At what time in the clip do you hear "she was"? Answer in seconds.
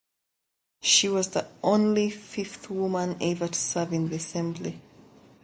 0.81-1.37